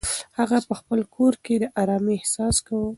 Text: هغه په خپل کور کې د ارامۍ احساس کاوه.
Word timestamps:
هغه 0.37 0.57
په 0.67 0.73
خپل 0.79 0.99
کور 1.15 1.33
کې 1.43 1.55
د 1.61 1.65
ارامۍ 1.81 2.13
احساس 2.19 2.55
کاوه. 2.65 2.89